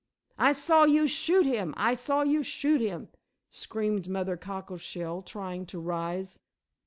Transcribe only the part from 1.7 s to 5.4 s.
I saw you shoot him," screamed Mother Cockleshell,